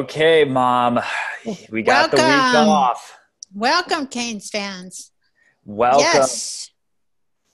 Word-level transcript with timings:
Okay, 0.00 0.44
mom. 0.44 0.98
We 1.70 1.82
got 1.82 2.12
Welcome. 2.12 2.18
the 2.18 2.24
week 2.24 2.68
off. 2.68 3.18
Welcome, 3.54 4.06
Canes 4.06 4.50
fans. 4.50 5.10
Welcome. 5.64 6.00
Yes. 6.00 6.70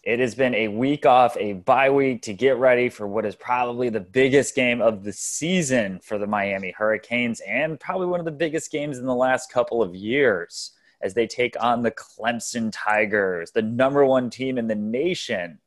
It 0.03 0.19
has 0.19 0.35
been 0.35 0.55
a 0.55 0.67
week 0.69 1.07
off, 1.07 1.37
a 1.37 1.55
bye 1.55 1.91
week 1.91 2.23
to 2.23 2.33
get 2.33 2.57
ready 2.57 2.89
for 2.89 3.07
what 3.07 3.25
is 3.25 3.37
probably 3.37 3.89
the 3.89 4.01
biggest 4.01 4.57
game 4.57 4.81
of 4.81 5.05
the 5.05 5.13
season 5.13 6.01
for 6.03 6.19
the 6.19 6.27
Miami 6.27 6.73
Hurricanes 6.77 7.41
and 7.47 7.79
probably 7.79 8.09
one 8.09 8.19
of 8.19 8.27
the 8.27 8.33
biggest 8.33 8.73
games 8.73 8.99
in 8.99 9.07
the 9.07 9.15
last 9.15 9.53
couple 9.53 9.83
of 9.83 9.95
years 9.95 10.73
as 11.01 11.15
they 11.15 11.29
take 11.29 11.55
on 11.61 11.83
the 11.83 11.93
Clemson 11.93 12.71
Tigers, 12.73 13.53
the 13.53 13.63
number 13.63 14.05
one 14.05 14.31
team 14.31 14.59
in 14.59 14.67
the 14.67 14.75
nation. 14.75 15.59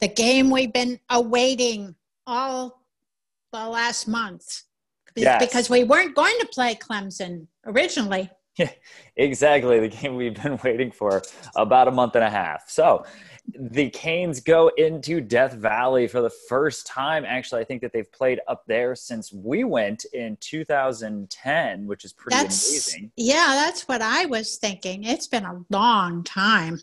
The 0.00 0.08
game 0.08 0.50
we've 0.50 0.72
been 0.72 1.00
awaiting 1.10 1.96
all 2.26 2.82
the 3.52 3.68
last 3.68 4.06
month 4.06 4.62
yes. 5.22 5.44
because 5.44 5.70
we 5.70 5.84
weren't 5.84 6.14
going 6.14 6.38
to 6.40 6.46
play 6.46 6.74
Clemson 6.74 7.46
originally. 7.66 8.30
Yeah, 8.58 8.70
exactly. 9.14 9.78
The 9.78 9.86
game 9.86 10.16
we've 10.16 10.34
been 10.34 10.58
waiting 10.64 10.90
for 10.90 11.22
about 11.54 11.86
a 11.86 11.92
month 11.92 12.16
and 12.16 12.24
a 12.24 12.30
half. 12.30 12.68
So 12.68 13.04
the 13.56 13.88
Canes 13.90 14.40
go 14.40 14.72
into 14.76 15.20
Death 15.20 15.52
Valley 15.52 16.08
for 16.08 16.20
the 16.20 16.30
first 16.48 16.84
time. 16.84 17.24
Actually, 17.24 17.60
I 17.60 17.64
think 17.64 17.82
that 17.82 17.92
they've 17.92 18.10
played 18.10 18.40
up 18.48 18.64
there 18.66 18.96
since 18.96 19.32
we 19.32 19.62
went 19.62 20.06
in 20.12 20.36
2010, 20.40 21.86
which 21.86 22.04
is 22.04 22.12
pretty 22.12 22.36
that's, 22.36 22.68
amazing. 22.68 23.12
Yeah, 23.16 23.46
that's 23.54 23.86
what 23.86 24.02
I 24.02 24.26
was 24.26 24.56
thinking. 24.56 25.04
It's 25.04 25.28
been 25.28 25.44
a 25.44 25.64
long 25.70 26.24
time 26.24 26.80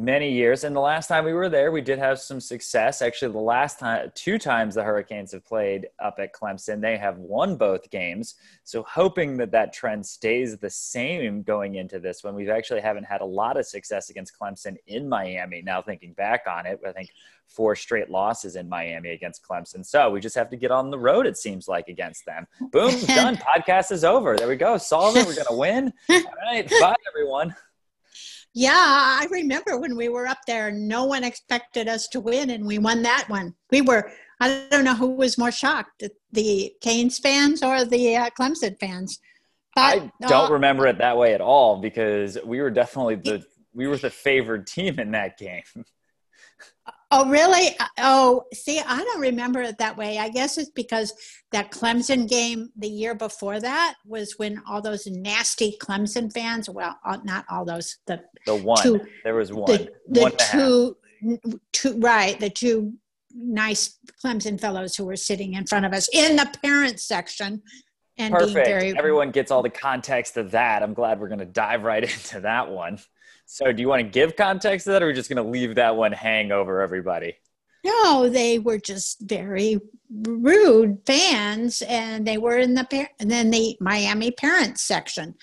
many 0.00 0.32
years. 0.32 0.64
And 0.64 0.74
the 0.74 0.80
last 0.80 1.08
time 1.08 1.26
we 1.26 1.34
were 1.34 1.50
there, 1.50 1.70
we 1.70 1.82
did 1.82 1.98
have 1.98 2.18
some 2.18 2.40
success. 2.40 3.02
Actually, 3.02 3.32
the 3.32 3.38
last 3.38 3.78
time, 3.78 4.10
two 4.14 4.38
times 4.38 4.74
the 4.74 4.82
Hurricanes 4.82 5.32
have 5.32 5.44
played 5.44 5.88
up 6.02 6.16
at 6.18 6.32
Clemson, 6.32 6.80
they 6.80 6.96
have 6.96 7.18
won 7.18 7.56
both 7.56 7.90
games. 7.90 8.36
So, 8.64 8.82
hoping 8.82 9.36
that 9.36 9.52
that 9.52 9.74
trend 9.74 10.04
stays 10.06 10.56
the 10.56 10.70
same 10.70 11.42
going 11.42 11.74
into 11.74 12.00
this 12.00 12.24
one, 12.24 12.34
we've 12.34 12.48
actually 12.48 12.80
haven't 12.80 13.04
had 13.04 13.20
a 13.20 13.26
lot 13.26 13.58
of 13.58 13.66
success 13.66 14.08
against 14.08 14.32
Clemson 14.40 14.76
in 14.86 15.06
Miami. 15.06 15.60
Now, 15.60 15.82
thinking 15.82 16.14
back 16.14 16.44
on 16.48 16.64
it, 16.64 16.80
I 16.86 16.92
think 16.92 17.10
four 17.46 17.76
straight 17.76 18.08
losses 18.08 18.56
in 18.56 18.68
Miami 18.68 19.10
against 19.10 19.46
Clemson. 19.46 19.84
So, 19.84 20.10
we 20.10 20.20
just 20.20 20.34
have 20.34 20.48
to 20.48 20.56
get 20.56 20.70
on 20.70 20.90
the 20.90 20.98
road, 20.98 21.26
it 21.26 21.36
seems 21.36 21.68
like, 21.68 21.88
against 21.88 22.24
them. 22.24 22.46
Boom, 22.72 22.98
done. 23.06 23.36
Podcast 23.36 23.92
is 23.92 24.02
over. 24.02 24.36
There 24.36 24.48
we 24.48 24.56
go. 24.56 24.78
Solve 24.78 25.16
it. 25.16 25.26
We're 25.26 25.34
going 25.34 25.46
to 25.46 25.56
win. 25.56 25.92
All 26.08 26.22
right. 26.46 26.68
Bye, 26.80 26.96
everyone. 27.06 27.54
Yeah, 28.52 28.72
I 28.74 29.26
remember 29.30 29.78
when 29.78 29.96
we 29.96 30.08
were 30.08 30.26
up 30.26 30.38
there, 30.46 30.72
no 30.72 31.04
one 31.04 31.22
expected 31.22 31.86
us 31.86 32.08
to 32.08 32.20
win, 32.20 32.50
and 32.50 32.66
we 32.66 32.78
won 32.78 33.02
that 33.02 33.26
one. 33.28 33.54
We 33.70 33.80
were, 33.80 34.10
I 34.40 34.66
don't 34.70 34.84
know 34.84 34.94
who 34.94 35.10
was 35.10 35.38
more 35.38 35.52
shocked, 35.52 36.02
the 36.32 36.72
Canes 36.80 37.18
fans 37.18 37.62
or 37.62 37.84
the 37.84 38.16
uh, 38.16 38.30
Clemson 38.38 38.78
fans. 38.80 39.20
But, 39.76 39.82
I 39.82 40.10
don't 40.26 40.50
uh, 40.50 40.52
remember 40.52 40.88
it 40.88 40.98
that 40.98 41.16
way 41.16 41.32
at 41.34 41.40
all 41.40 41.80
because 41.80 42.36
we 42.44 42.60
were 42.60 42.70
definitely 42.70 43.16
the 43.16 43.44
we 43.72 43.86
were 43.86 43.96
the 43.96 44.10
favored 44.10 44.66
team 44.66 44.98
in 44.98 45.12
that 45.12 45.38
game. 45.38 45.62
Oh, 47.12 47.28
really? 47.28 47.76
Oh, 47.98 48.44
see, 48.54 48.78
I 48.78 48.98
don't 48.98 49.20
remember 49.20 49.60
it 49.62 49.78
that 49.78 49.96
way. 49.96 50.18
I 50.18 50.28
guess 50.28 50.58
it's 50.58 50.70
because 50.70 51.12
that 51.50 51.72
Clemson 51.72 52.28
game 52.28 52.70
the 52.76 52.88
year 52.88 53.16
before 53.16 53.58
that 53.58 53.96
was 54.06 54.38
when 54.38 54.62
all 54.68 54.80
those 54.80 55.08
nasty 55.08 55.76
Clemson 55.82 56.32
fans, 56.32 56.70
well, 56.70 56.96
uh, 57.04 57.18
not 57.24 57.46
all 57.50 57.64
those, 57.64 57.96
the, 58.06 58.22
the 58.46 58.54
one, 58.54 58.80
two, 58.80 59.00
there 59.24 59.34
was 59.34 59.52
one, 59.52 59.66
the, 59.66 59.90
the 60.08 60.20
one 60.20 60.32
two, 60.52 60.96
two, 61.72 61.98
right, 61.98 62.38
the 62.38 62.50
two 62.50 62.92
nice 63.34 63.98
Clemson 64.24 64.60
fellows 64.60 64.94
who 64.94 65.04
were 65.04 65.16
sitting 65.16 65.54
in 65.54 65.66
front 65.66 65.86
of 65.86 65.92
us 65.92 66.08
in 66.12 66.36
the 66.36 66.52
parents 66.62 67.02
section. 67.02 67.62
And 68.18 68.34
Perfect. 68.34 68.66
Very, 68.66 68.96
Everyone 68.96 69.30
gets 69.30 69.50
all 69.50 69.62
the 69.62 69.70
context 69.70 70.36
of 70.36 70.50
that. 70.50 70.82
I'm 70.82 70.94
glad 70.94 71.18
we're 71.18 71.28
going 71.28 71.40
to 71.40 71.44
dive 71.44 71.82
right 71.82 72.02
into 72.12 72.40
that 72.40 72.70
one. 72.70 72.98
So, 73.52 73.72
do 73.72 73.82
you 73.82 73.88
want 73.88 74.04
to 74.04 74.08
give 74.08 74.36
context 74.36 74.84
to 74.84 74.92
that, 74.92 75.02
or 75.02 75.06
are 75.06 75.08
we 75.08 75.14
just 75.14 75.28
going 75.28 75.44
to 75.44 75.50
leave 75.50 75.74
that 75.74 75.96
one 75.96 76.12
hang 76.12 76.52
over 76.52 76.80
everybody? 76.80 77.34
No, 77.84 78.28
they 78.28 78.60
were 78.60 78.78
just 78.78 79.22
very 79.22 79.80
rude 80.08 81.00
fans, 81.04 81.82
and 81.82 82.24
they 82.24 82.38
were 82.38 82.58
in 82.58 82.74
the 82.74 82.84
par- 82.84 83.10
and 83.18 83.28
then 83.28 83.50
the 83.50 83.76
Miami 83.80 84.30
parents 84.30 84.84
section, 84.84 85.34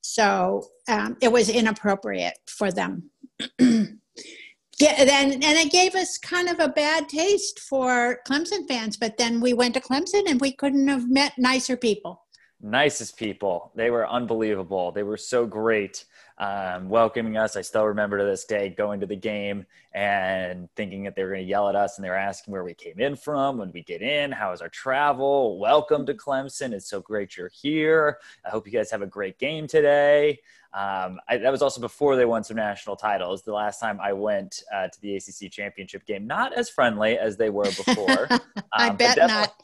so 0.00 0.70
um, 0.88 1.16
it 1.22 1.30
was 1.30 1.48
inappropriate 1.48 2.36
for 2.48 2.72
them. 2.72 3.10
yeah, 3.60 5.04
then 5.04 5.34
and 5.34 5.44
it 5.44 5.70
gave 5.70 5.94
us 5.94 6.18
kind 6.18 6.48
of 6.48 6.58
a 6.58 6.66
bad 6.66 7.08
taste 7.08 7.60
for 7.60 8.18
Clemson 8.26 8.66
fans. 8.66 8.96
But 8.96 9.18
then 9.18 9.40
we 9.40 9.52
went 9.52 9.74
to 9.74 9.80
Clemson, 9.80 10.28
and 10.28 10.40
we 10.40 10.50
couldn't 10.50 10.88
have 10.88 11.08
met 11.08 11.34
nicer 11.38 11.76
people. 11.76 12.24
Nicest 12.60 13.16
people. 13.16 13.70
They 13.76 13.90
were 13.90 14.08
unbelievable. 14.08 14.90
They 14.90 15.04
were 15.04 15.16
so 15.16 15.46
great 15.46 16.06
um, 16.38 16.88
welcoming 16.88 17.36
us. 17.36 17.56
I 17.56 17.62
still 17.62 17.84
remember 17.84 18.18
to 18.18 18.24
this 18.24 18.44
day 18.44 18.68
going 18.70 19.00
to 19.00 19.06
the 19.06 19.16
game 19.16 19.66
and 19.94 20.68
thinking 20.74 21.04
that 21.04 21.14
they 21.14 21.22
were 21.22 21.30
going 21.30 21.42
to 21.42 21.48
yell 21.48 21.68
at 21.68 21.76
us 21.76 21.96
and 21.96 22.04
they 22.04 22.08
were 22.08 22.16
asking 22.16 22.52
where 22.52 22.64
we 22.64 22.74
came 22.74 22.98
in 22.98 23.16
from, 23.16 23.58
when 23.58 23.70
we 23.72 23.82
get 23.82 24.02
in, 24.02 24.32
how 24.32 24.52
is 24.52 24.60
our 24.60 24.68
travel? 24.68 25.58
Welcome 25.58 26.06
to 26.06 26.14
Clemson. 26.14 26.72
It's 26.72 26.88
so 26.88 27.00
great 27.00 27.36
you're 27.36 27.50
here. 27.52 28.18
I 28.44 28.50
hope 28.50 28.66
you 28.66 28.72
guys 28.72 28.90
have 28.90 29.02
a 29.02 29.06
great 29.06 29.38
game 29.38 29.66
today. 29.66 30.40
Um, 30.74 31.20
I, 31.28 31.36
that 31.36 31.52
was 31.52 31.60
also 31.60 31.82
before 31.82 32.16
they 32.16 32.24
won 32.24 32.42
some 32.42 32.56
national 32.56 32.96
titles. 32.96 33.42
The 33.42 33.52
last 33.52 33.78
time 33.78 34.00
I 34.00 34.14
went 34.14 34.62
uh, 34.74 34.88
to 34.88 35.00
the 35.02 35.16
ACC 35.16 35.50
championship 35.50 36.06
game, 36.06 36.26
not 36.26 36.54
as 36.54 36.70
friendly 36.70 37.18
as 37.18 37.36
they 37.36 37.50
were 37.50 37.64
before. 37.64 38.28
Um, 38.74 38.90
I 38.90 38.90
bet 38.90 39.18
not. 39.18 39.54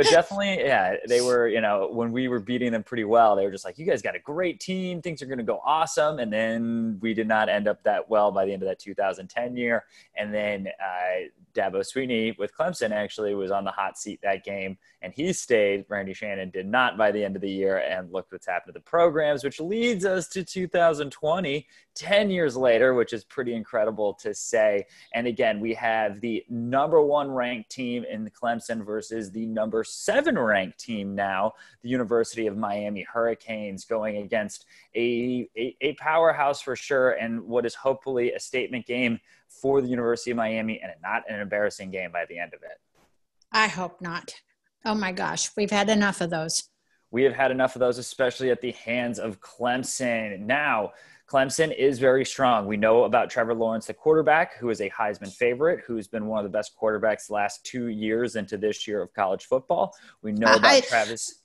But 0.00 0.06
definitely, 0.10 0.64
yeah, 0.64 0.96
they 1.08 1.20
were. 1.20 1.46
You 1.46 1.60
know, 1.60 1.90
when 1.92 2.10
we 2.10 2.28
were 2.28 2.40
beating 2.40 2.72
them 2.72 2.82
pretty 2.82 3.04
well, 3.04 3.36
they 3.36 3.44
were 3.44 3.50
just 3.50 3.66
like, 3.66 3.78
"You 3.78 3.84
guys 3.84 4.00
got 4.00 4.16
a 4.16 4.18
great 4.18 4.58
team. 4.58 5.02
Things 5.02 5.20
are 5.20 5.26
going 5.26 5.38
to 5.38 5.44
go 5.44 5.60
awesome." 5.62 6.20
And 6.20 6.32
then 6.32 6.98
we 7.02 7.12
did 7.12 7.28
not 7.28 7.50
end 7.50 7.68
up 7.68 7.82
that 7.82 8.08
well 8.08 8.32
by 8.32 8.46
the 8.46 8.52
end 8.54 8.62
of 8.62 8.68
that 8.68 8.78
2010 8.78 9.56
year. 9.58 9.84
And 10.16 10.32
then 10.32 10.68
uh, 10.68 11.28
Dabo 11.54 11.80
Swinney 11.80 12.38
with 12.38 12.56
Clemson 12.56 12.92
actually 12.92 13.34
was 13.34 13.50
on 13.50 13.64
the 13.64 13.70
hot 13.70 13.98
seat 13.98 14.20
that 14.22 14.42
game, 14.42 14.78
and 15.02 15.12
he 15.12 15.34
stayed. 15.34 15.84
Randy 15.90 16.14
Shannon 16.14 16.48
did 16.48 16.66
not 16.66 16.96
by 16.96 17.12
the 17.12 17.22
end 17.22 17.36
of 17.36 17.42
the 17.42 17.50
year, 17.50 17.76
and 17.78 18.10
look 18.10 18.28
what's 18.30 18.46
happened 18.46 18.72
to 18.72 18.78
the 18.78 18.84
programs, 18.84 19.44
which 19.44 19.60
leads 19.60 20.06
us 20.06 20.28
to 20.28 20.44
2020, 20.44 21.66
10 21.94 22.30
years 22.30 22.56
later, 22.56 22.94
which 22.94 23.12
is 23.12 23.24
pretty 23.24 23.54
incredible 23.54 24.14
to 24.14 24.32
say. 24.32 24.86
And 25.12 25.26
again, 25.26 25.60
we 25.60 25.74
have 25.74 26.22
the 26.22 26.42
number 26.48 27.02
one 27.02 27.30
ranked 27.30 27.70
team 27.70 28.04
in 28.04 28.30
Clemson 28.30 28.84
versus 28.84 29.30
the 29.30 29.46
number 29.46 29.84
seven 29.90 30.38
ranked 30.38 30.78
team 30.78 31.14
now, 31.14 31.52
the 31.82 31.88
University 31.88 32.46
of 32.46 32.56
Miami 32.56 33.06
Hurricanes, 33.12 33.84
going 33.84 34.18
against 34.18 34.64
a, 34.94 35.48
a, 35.56 35.76
a 35.80 35.94
powerhouse 35.94 36.60
for 36.60 36.76
sure, 36.76 37.12
and 37.12 37.42
what 37.42 37.66
is 37.66 37.74
hopefully 37.74 38.32
a 38.32 38.40
statement 38.40 38.86
game 38.86 39.20
for 39.48 39.80
the 39.80 39.88
University 39.88 40.30
of 40.30 40.36
Miami 40.36 40.80
and 40.80 40.92
not 41.02 41.22
an 41.28 41.40
embarrassing 41.40 41.90
game 41.90 42.12
by 42.12 42.24
the 42.28 42.38
end 42.38 42.54
of 42.54 42.62
it. 42.62 42.78
I 43.52 43.66
hope 43.66 44.00
not. 44.00 44.34
Oh 44.84 44.94
my 44.94 45.12
gosh, 45.12 45.50
we've 45.56 45.70
had 45.70 45.90
enough 45.90 46.20
of 46.20 46.30
those. 46.30 46.64
We 47.10 47.24
have 47.24 47.34
had 47.34 47.50
enough 47.50 47.74
of 47.74 47.80
those, 47.80 47.98
especially 47.98 48.50
at 48.50 48.60
the 48.60 48.72
hands 48.72 49.18
of 49.18 49.40
Clemson. 49.40 50.40
Now, 50.40 50.92
Clemson 51.30 51.74
is 51.76 51.98
very 51.98 52.24
strong. 52.24 52.66
We 52.66 52.76
know 52.76 53.04
about 53.04 53.30
Trevor 53.30 53.54
Lawrence, 53.54 53.86
the 53.86 53.94
quarterback, 53.94 54.56
who 54.56 54.68
is 54.70 54.80
a 54.80 54.90
Heisman 54.90 55.32
favorite, 55.32 55.84
who's 55.86 56.08
been 56.08 56.26
one 56.26 56.44
of 56.44 56.50
the 56.50 56.56
best 56.56 56.72
quarterbacks 56.80 57.28
the 57.28 57.34
last 57.34 57.64
two 57.64 57.86
years 57.86 58.34
into 58.34 58.56
this 58.56 58.88
year 58.88 59.00
of 59.00 59.12
college 59.12 59.44
football. 59.44 59.94
We 60.22 60.32
know 60.32 60.54
about 60.54 60.64
I, 60.64 60.80
Travis. 60.80 61.42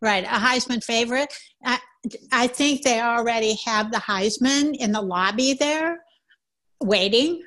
Right, 0.00 0.24
a 0.24 0.28
Heisman 0.28 0.82
favorite. 0.82 1.32
I, 1.64 1.78
I 2.30 2.46
think 2.46 2.82
they 2.82 3.00
already 3.00 3.58
have 3.64 3.90
the 3.90 3.98
Heisman 3.98 4.76
in 4.76 4.92
the 4.92 5.02
lobby 5.02 5.54
there 5.54 6.04
waiting 6.80 7.42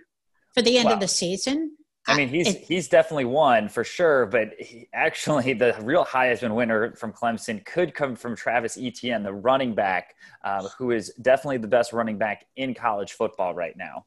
for 0.53 0.61
the 0.61 0.77
end 0.77 0.85
well, 0.85 0.95
of 0.95 0.99
the 0.99 1.07
season. 1.07 1.77
I 2.09 2.17
mean, 2.17 2.27
he's 2.27 2.47
it, 2.47 2.61
he's 2.61 2.87
definitely 2.87 3.25
won 3.25 3.69
for 3.69 3.83
sure, 3.83 4.25
but 4.25 4.53
he, 4.59 4.89
actually, 4.93 5.53
the 5.53 5.75
real 5.81 6.03
Heisman 6.03 6.55
winner 6.55 6.95
from 6.95 7.13
Clemson 7.13 7.63
could 7.63 7.93
come 7.93 8.15
from 8.15 8.35
Travis 8.35 8.77
Etienne, 8.77 9.21
the 9.21 9.33
running 9.33 9.75
back, 9.75 10.15
uh, 10.43 10.67
who 10.77 10.91
is 10.91 11.13
definitely 11.21 11.57
the 11.57 11.67
best 11.67 11.93
running 11.93 12.17
back 12.17 12.45
in 12.55 12.73
college 12.73 13.13
football 13.13 13.53
right 13.53 13.77
now. 13.77 14.05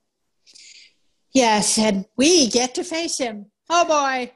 Yes, 1.32 1.78
and 1.78 2.04
we 2.16 2.49
get 2.49 2.75
to 2.75 2.84
face 2.84 3.19
him. 3.19 3.51
Oh 3.70 3.84
boy. 3.84 4.32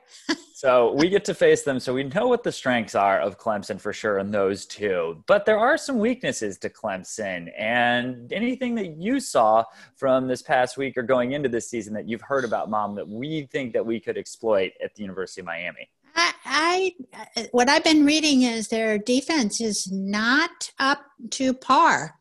so 0.54 0.92
we 0.92 1.08
get 1.08 1.24
to 1.26 1.34
face 1.34 1.62
them. 1.62 1.78
So 1.78 1.92
we 1.92 2.04
know 2.04 2.28
what 2.28 2.42
the 2.42 2.52
strengths 2.52 2.94
are 2.94 3.20
of 3.20 3.38
Clemson 3.38 3.80
for 3.80 3.92
sure 3.92 4.18
in 4.18 4.30
those 4.30 4.66
two. 4.66 5.22
But 5.26 5.44
there 5.44 5.58
are 5.58 5.76
some 5.76 5.98
weaknesses 5.98 6.58
to 6.58 6.70
Clemson. 6.70 7.50
And 7.58 8.32
anything 8.32 8.74
that 8.76 8.96
you 8.96 9.20
saw 9.20 9.64
from 9.96 10.28
this 10.28 10.42
past 10.42 10.76
week 10.76 10.96
or 10.96 11.02
going 11.02 11.32
into 11.32 11.48
this 11.48 11.68
season 11.68 11.92
that 11.94 12.08
you've 12.08 12.22
heard 12.22 12.44
about, 12.44 12.70
Mom, 12.70 12.94
that 12.94 13.08
we 13.08 13.48
think 13.52 13.72
that 13.74 13.84
we 13.84 14.00
could 14.00 14.16
exploit 14.16 14.72
at 14.82 14.94
the 14.94 15.02
University 15.02 15.40
of 15.40 15.46
Miami? 15.46 15.90
I, 16.14 16.32
I 16.46 17.46
what 17.52 17.68
I've 17.68 17.84
been 17.84 18.06
reading 18.06 18.42
is 18.42 18.68
their 18.68 18.96
defense 18.96 19.60
is 19.60 19.90
not 19.92 20.72
up 20.78 21.02
to 21.32 21.52
par 21.52 22.14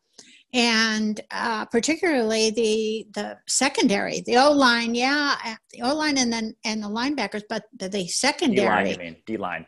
and 0.52 1.20
uh, 1.30 1.64
particularly 1.66 2.50
the 2.50 3.06
the 3.14 3.38
secondary, 3.46 4.22
the 4.22 4.36
O 4.36 4.52
line, 4.52 4.94
yeah, 4.94 5.36
uh, 5.44 5.54
the 5.72 5.82
O 5.82 5.94
line, 5.94 6.18
and 6.18 6.32
then 6.32 6.54
and 6.64 6.82
the 6.82 6.88
linebackers, 6.88 7.42
but 7.48 7.64
the, 7.76 7.88
the 7.88 8.06
secondary. 8.06 8.66
D 8.66 8.68
line, 8.68 8.86
you 8.86 8.98
mean 8.98 9.16
D 9.26 9.36
line? 9.36 9.66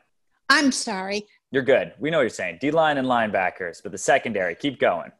I'm 0.48 0.72
sorry, 0.72 1.26
You're 1.50 1.62
good. 1.62 1.92
We 1.98 2.10
know 2.10 2.18
what 2.18 2.22
you're 2.22 2.30
saying. 2.30 2.58
D 2.60 2.70
line 2.70 2.98
and 2.98 3.06
linebackers, 3.06 3.82
but 3.82 3.92
the 3.92 3.98
secondary, 3.98 4.54
keep 4.54 4.78
going. 4.78 5.10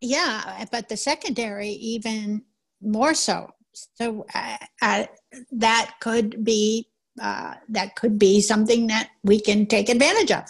Yeah, 0.00 0.64
but 0.72 0.88
the 0.88 0.96
secondary 0.96 1.68
even 1.68 2.42
more 2.80 3.14
so. 3.14 3.48
So 3.72 4.26
uh, 4.34 4.56
uh, 4.82 5.04
that 5.52 5.94
could 6.00 6.44
be 6.44 6.88
uh, 7.20 7.54
that 7.68 7.94
could 7.96 8.18
be 8.18 8.40
something 8.40 8.86
that 8.88 9.10
we 9.22 9.40
can 9.40 9.66
take 9.66 9.88
advantage 9.88 10.32
of. 10.32 10.44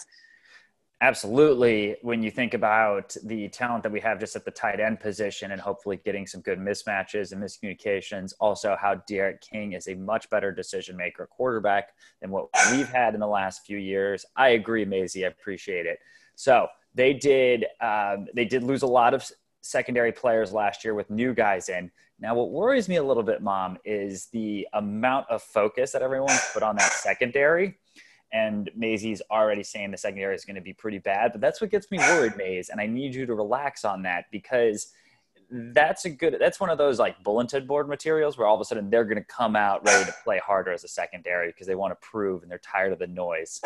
Absolutely. 1.03 1.97
When 2.01 2.23
you 2.23 2.31
think 2.31 2.53
about 2.53 3.13
the 3.25 3.49
talent 3.49 3.83
that 3.83 3.91
we 3.91 3.99
have 3.99 4.21
just 4.21 4.37
at 4.37 4.45
the 4.45 4.51
tight 4.51 4.79
end 4.79 5.01
position 5.01 5.51
and 5.51 5.59
hopefully 5.59 5.99
getting 6.05 6.25
some 6.25 6.39
good 6.39 6.59
mismatches 6.59 7.33
and 7.33 7.43
miscommunications, 7.43 8.31
also 8.39 8.77
how 8.79 8.95
D'Eriq 9.05 9.41
King 9.41 9.73
is 9.73 9.89
a 9.89 9.95
much 9.95 10.29
better 10.29 10.53
decision 10.53 10.95
maker 10.95 11.27
quarterback 11.29 11.89
than 12.21 12.31
what 12.31 12.47
we've 12.71 12.87
had 12.87 13.15
in 13.15 13.19
the 13.19 13.27
last 13.27 13.65
few 13.65 13.77
years. 13.77 14.25
I 14.37 14.51
agree, 14.51 14.85
Maisie. 14.85 15.25
I 15.25 15.27
appreciate 15.27 15.85
it. 15.85 15.99
So 16.35 16.67
they 16.95 17.11
did 17.11 17.65
um, 17.81 18.27
they 18.33 18.45
did 18.45 18.63
lose 18.63 18.83
a 18.83 18.87
lot 18.87 19.13
of 19.13 19.29
secondary 19.59 20.13
players 20.13 20.53
last 20.53 20.85
year 20.85 20.93
with 20.93 21.09
new 21.09 21.33
guys 21.33 21.67
in. 21.67 21.91
Now, 22.17 22.33
what 22.35 22.51
worries 22.51 22.87
me 22.87 22.95
a 22.95 23.03
little 23.03 23.23
bit, 23.23 23.41
Mom, 23.41 23.77
is 23.83 24.27
the 24.27 24.65
amount 24.71 25.29
of 25.29 25.43
focus 25.43 25.91
that 25.91 26.01
everyone's 26.01 26.39
put 26.53 26.63
on 26.63 26.77
that 26.77 26.93
secondary 26.93 27.77
and 28.33 28.69
Maisie's 28.75 29.21
already 29.31 29.63
saying 29.63 29.91
the 29.91 29.97
secondary 29.97 30.35
is 30.35 30.43
going 30.43 30.55
to 30.55 30.61
be 30.61 30.73
pretty 30.73 30.97
bad. 30.97 31.31
But 31.31 31.39
that's 31.39 31.61
what 31.61 31.69
gets 31.69 31.89
me 31.91 31.99
worried, 31.99 32.35
Maze, 32.37 32.69
and 32.69 32.81
I 32.81 32.87
need 32.87 33.15
you 33.15 33.25
to 33.27 33.35
relax 33.35 33.85
on 33.85 34.01
that 34.03 34.25
because 34.31 34.91
that's 35.55 36.05
a 36.05 36.09
good 36.09 36.37
that's 36.39 36.59
one 36.59 36.71
of 36.71 36.79
those 36.79 36.97
like 36.97 37.21
bulletin 37.23 37.67
board 37.67 37.87
materials 37.87 38.37
where 38.37 38.47
all 38.47 38.55
of 38.55 38.61
a 38.61 38.65
sudden 38.65 38.89
they're 38.89 39.03
going 39.03 39.17
to 39.17 39.23
come 39.25 39.55
out 39.55 39.85
ready 39.85 40.03
to 40.03 40.15
play 40.23 40.39
harder 40.39 40.71
as 40.71 40.83
a 40.83 40.87
secondary 40.87 41.49
because 41.49 41.67
they 41.67 41.75
want 41.75 41.91
to 41.91 42.07
prove 42.07 42.41
and 42.41 42.49
they're 42.49 42.57
tired 42.59 42.91
of 42.91 42.97
the 42.97 43.05
noise 43.05 43.61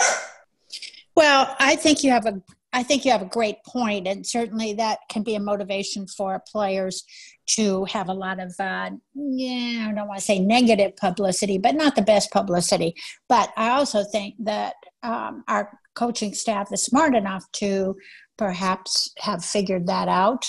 well 1.15 1.55
i 1.59 1.77
think 1.77 2.03
you 2.03 2.11
have 2.11 2.25
a 2.25 2.41
i 2.77 2.83
think 2.83 3.03
you 3.03 3.11
have 3.11 3.23
a 3.23 3.25
great 3.25 3.57
point 3.65 4.07
and 4.07 4.25
certainly 4.25 4.73
that 4.73 4.99
can 5.09 5.23
be 5.23 5.35
a 5.35 5.39
motivation 5.39 6.05
for 6.07 6.41
players 6.51 7.03
to 7.47 7.85
have 7.85 8.07
a 8.07 8.13
lot 8.13 8.39
of 8.39 8.53
uh, 8.59 8.89
yeah 9.15 9.87
i 9.89 9.93
don't 9.93 10.07
want 10.07 10.19
to 10.19 10.25
say 10.25 10.39
negative 10.39 10.95
publicity 10.95 11.57
but 11.57 11.75
not 11.75 11.95
the 11.95 12.01
best 12.01 12.31
publicity. 12.31 12.93
But 13.27 13.51
i 13.57 13.69
also 13.69 14.03
think 14.03 14.35
that 14.39 14.75
um, 15.03 15.43
our 15.47 15.79
coaching 15.95 16.33
staff 16.33 16.71
is 16.71 16.83
smart 16.83 17.15
enough 17.15 17.43
to 17.53 17.95
perhaps 18.37 19.11
have 19.17 19.43
figured 19.43 19.87
that 19.87 20.07
out 20.07 20.45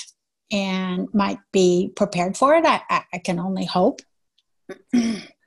and 0.53 1.09
might 1.15 1.39
be 1.53 1.93
prepared 1.97 2.37
for 2.37 2.55
it 2.55 2.65
i, 2.67 2.81
I 3.13 3.19
can 3.19 3.39
only 3.39 3.65
hope 3.65 4.01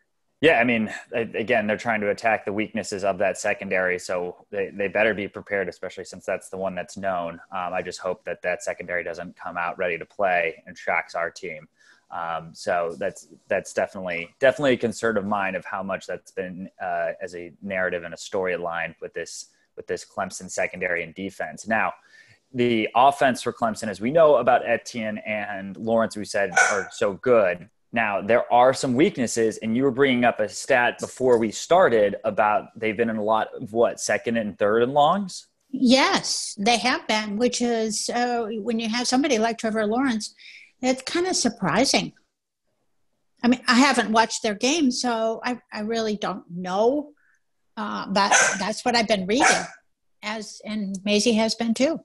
Yeah, 0.41 0.59
I 0.59 0.63
mean, 0.63 0.91
again, 1.13 1.67
they're 1.67 1.77
trying 1.77 2.01
to 2.01 2.09
attack 2.09 2.45
the 2.45 2.53
weaknesses 2.53 3.03
of 3.03 3.19
that 3.19 3.37
secondary, 3.37 3.99
so 3.99 4.47
they, 4.49 4.71
they 4.73 4.87
better 4.87 5.13
be 5.13 5.27
prepared, 5.27 5.69
especially 5.69 6.03
since 6.03 6.25
that's 6.25 6.49
the 6.49 6.57
one 6.57 6.73
that's 6.73 6.97
known. 6.97 7.33
Um, 7.51 7.73
I 7.73 7.83
just 7.83 7.99
hope 7.99 8.25
that 8.25 8.41
that 8.41 8.63
secondary 8.63 9.03
doesn't 9.03 9.35
come 9.35 9.55
out 9.55 9.77
ready 9.77 9.99
to 9.99 10.05
play 10.05 10.63
and 10.65 10.75
shocks 10.75 11.13
our 11.13 11.29
team. 11.29 11.67
Um, 12.09 12.49
so 12.53 12.95
that's 12.97 13.27
that's 13.47 13.71
definitely 13.71 14.33
definitely 14.39 14.73
a 14.73 14.77
concern 14.77 15.15
of 15.15 15.25
mine 15.25 15.55
of 15.55 15.63
how 15.63 15.83
much 15.83 16.07
that's 16.07 16.31
been 16.31 16.69
uh, 16.81 17.11
as 17.21 17.35
a 17.35 17.53
narrative 17.61 18.03
and 18.03 18.13
a 18.13 18.17
storyline 18.17 18.95
with 18.99 19.13
this 19.13 19.45
with 19.77 19.85
this 19.85 20.03
Clemson 20.03 20.49
secondary 20.49 21.03
and 21.03 21.13
defense. 21.13 21.67
Now, 21.67 21.93
the 22.51 22.89
offense 22.95 23.43
for 23.43 23.53
Clemson, 23.53 23.89
as 23.89 24.01
we 24.01 24.11
know 24.11 24.37
about 24.37 24.67
Etienne 24.67 25.19
and 25.19 25.77
Lawrence, 25.77 26.17
we 26.17 26.25
said 26.25 26.51
are 26.71 26.89
so 26.91 27.13
good 27.13 27.69
now, 27.93 28.21
there 28.21 28.51
are 28.51 28.73
some 28.73 28.95
weaknesses, 28.95 29.57
and 29.57 29.75
you 29.75 29.83
were 29.83 29.91
bringing 29.91 30.23
up 30.23 30.39
a 30.39 30.47
stat 30.47 30.97
before 30.99 31.37
we 31.37 31.51
started 31.51 32.15
about 32.23 32.67
they've 32.79 32.95
been 32.95 33.09
in 33.09 33.17
a 33.17 33.23
lot 33.23 33.49
of 33.53 33.73
what, 33.73 33.99
second 33.99 34.37
and 34.37 34.57
third 34.57 34.83
and 34.83 34.93
longs? 34.93 35.47
Yes, 35.69 36.55
they 36.57 36.77
have 36.77 37.05
been, 37.07 37.37
which 37.37 37.61
is 37.61 38.09
uh, 38.09 38.47
when 38.61 38.79
you 38.79 38.87
have 38.87 39.07
somebody 39.07 39.39
like 39.39 39.57
Trevor 39.57 39.85
Lawrence, 39.85 40.33
it's 40.81 41.01
kind 41.01 41.27
of 41.27 41.35
surprising. 41.35 42.13
I 43.43 43.47
mean, 43.47 43.61
I 43.67 43.75
haven't 43.75 44.11
watched 44.11 44.43
their 44.43 44.55
game, 44.55 44.91
so 44.91 45.41
I, 45.43 45.59
I 45.73 45.81
really 45.81 46.15
don't 46.15 46.43
know. 46.49 47.11
Uh, 47.75 48.07
but 48.07 48.31
that's 48.59 48.85
what 48.85 48.95
I've 48.95 49.07
been 49.07 49.25
reading, 49.25 49.47
as 50.23 50.61
and 50.65 50.97
Maisie 51.03 51.33
has 51.33 51.55
been 51.55 51.73
too. 51.73 51.99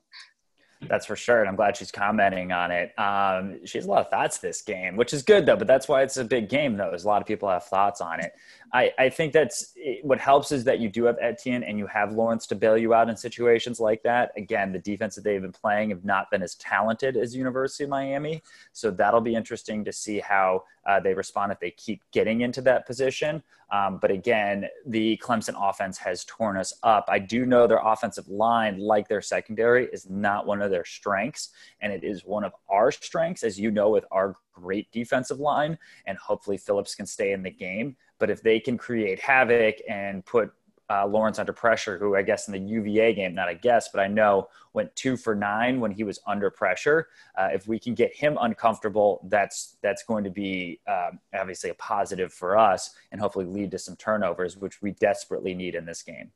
That's 0.81 1.07
for 1.07 1.15
sure. 1.15 1.39
And 1.39 1.49
I'm 1.49 1.55
glad 1.55 1.75
she's 1.75 1.91
commenting 1.91 2.51
on 2.51 2.69
it. 2.71 2.97
Um, 2.99 3.65
she 3.65 3.77
has 3.79 3.85
a 3.85 3.89
lot 3.89 4.01
of 4.01 4.09
thoughts 4.09 4.37
this 4.37 4.61
game, 4.61 4.95
which 4.95 5.13
is 5.13 5.23
good 5.23 5.45
though, 5.45 5.55
but 5.55 5.67
that's 5.67 5.87
why 5.87 6.03
it's 6.03 6.17
a 6.17 6.23
big 6.23 6.49
game 6.49 6.77
though, 6.77 6.93
is 6.93 7.03
a 7.03 7.07
lot 7.07 7.21
of 7.21 7.27
people 7.27 7.49
have 7.49 7.63
thoughts 7.63 7.99
on 7.99 8.19
it. 8.19 8.33
I, 8.73 8.91
I 8.99 9.09
think 9.09 9.33
that's 9.33 9.73
what 10.03 10.19
helps 10.19 10.51
is 10.51 10.63
that 10.65 10.79
you 10.79 10.89
do 10.89 11.05
have 11.05 11.17
Etienne 11.19 11.63
and 11.63 11.79
you 11.79 11.87
have 11.87 12.13
Lawrence 12.13 12.45
to 12.47 12.55
bail 12.55 12.77
you 12.77 12.93
out 12.93 13.09
in 13.09 13.17
situations 13.17 13.79
like 13.79 14.03
that. 14.03 14.31
Again, 14.37 14.71
the 14.71 14.79
defense 14.79 15.15
that 15.15 15.23
they've 15.23 15.41
been 15.41 15.51
playing 15.51 15.89
have 15.89 16.05
not 16.05 16.29
been 16.29 16.43
as 16.43 16.55
talented 16.55 17.17
as 17.17 17.35
University 17.35 17.85
of 17.85 17.89
Miami. 17.89 18.43
So 18.73 18.91
that'll 18.91 19.21
be 19.21 19.35
interesting 19.35 19.83
to 19.85 19.93
see 19.93 20.19
how 20.19 20.63
uh, 20.87 20.99
they 20.99 21.13
respond 21.13 21.51
if 21.51 21.59
they 21.59 21.71
keep 21.71 22.01
getting 22.11 22.41
into 22.41 22.61
that 22.61 22.87
position. 22.87 23.43
Um, 23.71 23.99
but 24.01 24.09
again, 24.09 24.67
the 24.85 25.19
Clemson 25.21 25.55
offense 25.57 25.97
has 25.97 26.23
torn 26.23 26.55
us 26.55 26.73
up. 26.83 27.05
I 27.09 27.19
do 27.19 27.45
know 27.45 27.67
their 27.67 27.81
offensive 27.83 28.27
line, 28.29 28.79
like 28.79 29.09
their 29.09 29.21
secondary, 29.21 29.87
is 29.87 30.09
not 30.09 30.47
one 30.47 30.61
of 30.61 30.71
their 30.71 30.85
strengths. 30.85 31.49
And 31.81 31.91
it 31.91 32.03
is 32.03 32.25
one 32.25 32.45
of 32.45 32.53
our 32.69 32.91
strengths, 32.91 33.43
as 33.43 33.59
you 33.59 33.69
know, 33.69 33.89
with 33.89 34.05
our 34.11 34.37
great 34.53 34.89
defensive 34.91 35.39
line. 35.39 35.77
And 36.05 36.17
hopefully 36.17 36.57
Phillips 36.57 36.95
can 36.95 37.05
stay 37.05 37.33
in 37.33 37.43
the 37.43 37.51
game. 37.51 37.97
But 38.19 38.29
if 38.29 38.41
they 38.41 38.59
can 38.59 38.77
create 38.77 39.19
havoc 39.19 39.75
and 39.89 40.25
put 40.25 40.51
uh, 40.89 41.05
Lawrence 41.05 41.39
under 41.39 41.53
pressure, 41.53 41.97
who 41.97 42.15
I 42.15 42.21
guess 42.21 42.47
in 42.47 42.53
the 42.53 42.59
UVA 42.59 43.13
game, 43.13 43.35
not 43.35 43.49
a 43.49 43.55
guess, 43.55 43.89
but 43.89 43.99
I 43.99 44.07
know 44.07 44.47
went 44.73 44.95
two 44.95 45.17
for 45.17 45.35
nine 45.35 45.79
when 45.79 45.91
he 45.91 46.03
was 46.03 46.19
under 46.25 46.49
pressure. 46.49 47.07
Uh, 47.37 47.49
if 47.51 47.67
we 47.67 47.79
can 47.79 47.93
get 47.93 48.15
him 48.15 48.37
uncomfortable, 48.39 49.21
that's 49.25 49.77
that's 49.81 50.03
going 50.03 50.23
to 50.23 50.29
be 50.29 50.79
um, 50.87 51.19
obviously 51.37 51.69
a 51.69 51.73
positive 51.75 52.33
for 52.33 52.57
us, 52.57 52.91
and 53.11 53.19
hopefully 53.19 53.45
lead 53.45 53.71
to 53.71 53.79
some 53.79 53.95
turnovers, 53.95 54.55
which 54.57 54.81
we 54.81 54.91
desperately 54.91 55.53
need 55.53 55.75
in 55.75 55.85
this 55.85 56.01
game. 56.01 56.31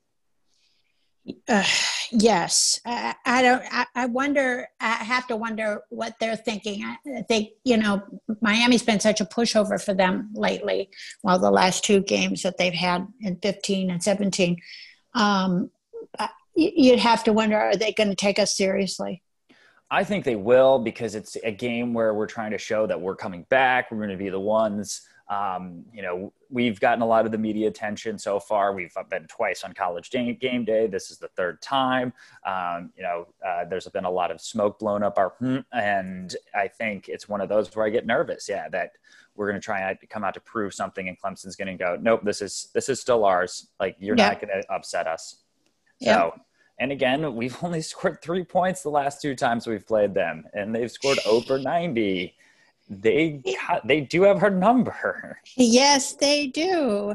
Uh, 1.47 1.63
yes, 2.11 2.79
I, 2.85 3.15
I 3.25 3.41
don't. 3.41 3.63
I, 3.71 3.85
I, 3.95 4.05
wonder. 4.05 4.67
I 4.79 4.91
have 4.91 5.27
to 5.27 5.35
wonder 5.35 5.81
what 5.89 6.15
they're 6.19 6.35
thinking. 6.35 6.83
I 6.83 7.21
think 7.23 7.49
you 7.63 7.77
know 7.77 8.03
Miami's 8.41 8.83
been 8.83 8.99
such 8.99 9.21
a 9.21 9.25
pushover 9.25 9.83
for 9.83 9.93
them 9.93 10.29
lately. 10.33 10.89
Well, 11.23 11.39
the 11.39 11.51
last 11.51 11.83
two 11.83 12.01
games 12.01 12.43
that 12.43 12.57
they've 12.57 12.73
had 12.73 13.07
in 13.21 13.37
15 13.37 13.91
and 13.91 14.03
17, 14.03 14.57
um, 15.13 15.71
you'd 16.55 16.99
have 16.99 17.23
to 17.25 17.33
wonder: 17.33 17.57
Are 17.57 17.75
they 17.75 17.93
going 17.93 18.09
to 18.09 18.15
take 18.15 18.39
us 18.39 18.55
seriously? 18.55 19.23
I 19.89 20.03
think 20.03 20.23
they 20.23 20.37
will 20.37 20.79
because 20.79 21.15
it's 21.15 21.35
a 21.43 21.51
game 21.51 21.93
where 21.93 22.13
we're 22.13 22.27
trying 22.27 22.51
to 22.51 22.57
show 22.57 22.87
that 22.87 22.99
we're 22.99 23.15
coming 23.15 23.45
back. 23.49 23.91
We're 23.91 23.97
going 23.97 24.11
to 24.11 24.17
be 24.17 24.29
the 24.29 24.39
ones 24.39 25.01
um, 25.31 25.85
you 25.93 26.01
know, 26.01 26.33
we've 26.51 26.79
gotten 26.79 27.01
a 27.01 27.05
lot 27.05 27.25
of 27.25 27.31
the 27.31 27.37
media 27.37 27.67
attention 27.67 28.19
so 28.19 28.39
far. 28.39 28.73
We've 28.73 28.93
been 29.09 29.25
twice 29.27 29.63
on 29.63 29.73
college 29.73 30.09
game 30.11 30.65
day. 30.65 30.87
This 30.87 31.09
is 31.09 31.17
the 31.17 31.29
third 31.29 31.61
time. 31.61 32.13
Um, 32.45 32.91
you 32.95 33.03
know, 33.03 33.27
uh, 33.45 33.65
there's 33.65 33.87
been 33.87 34.05
a 34.05 34.11
lot 34.11 34.31
of 34.31 34.41
smoke 34.41 34.79
blown 34.79 35.01
up 35.01 35.17
our, 35.17 35.29
hmm, 35.39 35.59
and 35.71 36.35
I 36.53 36.67
think 36.67 37.07
it's 37.07 37.29
one 37.29 37.41
of 37.41 37.49
those 37.49 37.73
where 37.75 37.85
I 37.85 37.89
get 37.89 38.05
nervous. 38.05 38.47
Yeah, 38.49 38.67
that 38.69 38.91
we're 39.35 39.47
going 39.47 39.59
to 39.59 39.63
try 39.63 39.79
and 39.79 39.97
come 40.09 40.23
out 40.23 40.33
to 40.33 40.41
prove 40.41 40.73
something, 40.73 41.07
and 41.07 41.19
Clemson's 41.19 41.55
going 41.55 41.75
to 41.75 41.83
go, 41.83 41.97
nope, 41.99 42.21
this 42.23 42.41
is 42.41 42.69
this 42.73 42.89
is 42.89 42.99
still 42.99 43.23
ours. 43.25 43.67
Like 43.79 43.95
you're 43.99 44.17
yep. 44.17 44.33
not 44.33 44.47
going 44.47 44.61
to 44.61 44.73
upset 44.73 45.07
us. 45.07 45.37
Yep. 45.99 46.15
So. 46.15 46.41
And 46.79 46.91
again, 46.91 47.35
we've 47.35 47.55
only 47.63 47.81
scored 47.81 48.23
three 48.23 48.43
points 48.43 48.81
the 48.81 48.89
last 48.89 49.21
two 49.21 49.35
times 49.35 49.67
we've 49.67 49.85
played 49.85 50.15
them, 50.15 50.45
and 50.53 50.73
they've 50.73 50.91
scored 50.91 51.19
over 51.27 51.59
90 51.59 52.33
they 52.91 53.41
they 53.85 54.01
do 54.01 54.23
have 54.23 54.39
her 54.39 54.49
number. 54.49 55.39
Yes, 55.55 56.13
they 56.13 56.47
do. 56.47 57.13